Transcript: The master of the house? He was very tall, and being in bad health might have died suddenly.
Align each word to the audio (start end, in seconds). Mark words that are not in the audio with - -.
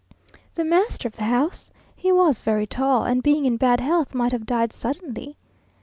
The 0.55 0.63
master 0.63 1.07
of 1.07 1.15
the 1.17 1.25
house? 1.25 1.69
He 1.95 2.11
was 2.11 2.41
very 2.41 2.65
tall, 2.65 3.03
and 3.03 3.21
being 3.21 3.45
in 3.45 3.57
bad 3.57 3.79
health 3.81 4.15
might 4.15 4.31
have 4.31 4.47
died 4.47 4.73
suddenly. 4.73 5.37